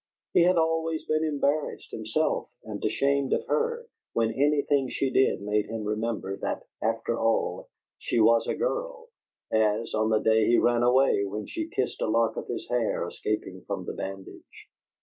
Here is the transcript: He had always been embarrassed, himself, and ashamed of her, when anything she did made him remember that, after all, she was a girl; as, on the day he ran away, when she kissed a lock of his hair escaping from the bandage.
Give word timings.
He 0.33 0.41
had 0.41 0.57
always 0.57 1.05
been 1.05 1.23
embarrassed, 1.23 1.91
himself, 1.91 2.49
and 2.63 2.83
ashamed 2.83 3.33
of 3.33 3.45
her, 3.45 3.85
when 4.13 4.31
anything 4.31 4.89
she 4.89 5.11
did 5.11 5.43
made 5.43 5.67
him 5.67 5.83
remember 5.83 6.37
that, 6.37 6.63
after 6.81 7.19
all, 7.19 7.69
she 7.99 8.19
was 8.19 8.47
a 8.47 8.55
girl; 8.55 9.09
as, 9.51 9.93
on 9.93 10.09
the 10.09 10.17
day 10.17 10.47
he 10.47 10.57
ran 10.57 10.81
away, 10.81 11.23
when 11.25 11.45
she 11.45 11.69
kissed 11.69 12.01
a 12.01 12.07
lock 12.07 12.35
of 12.35 12.47
his 12.47 12.67
hair 12.67 13.07
escaping 13.09 13.61
from 13.67 13.85
the 13.85 13.93
bandage. 13.93 14.65